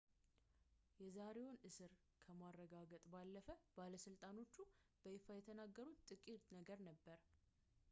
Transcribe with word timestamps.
የዛሬውን 1.01 1.57
እስር 1.69 1.91
ከማረጋገጥ 2.23 3.01
ባለፈ 3.15 3.47
ባለስልጣኖቹ 3.77 4.55
በይፋ 5.03 5.27
የተናገሩት 5.39 6.01
ጥቂት 6.13 6.45
ነገር 6.59 6.81
ነበር 6.91 7.19